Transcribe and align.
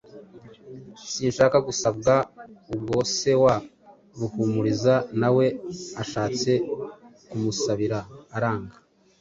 Sinshaka 1.11 1.57
gusabwa. 1.67 2.13
Ubwo 2.73 2.97
se 3.15 3.31
wa 3.43 3.55
Ruhumuriza 4.19 4.95
na 5.19 5.29
we 5.35 5.45
ashatse 6.01 6.51
kumusabira 7.29 7.99
aranga. 8.37 8.75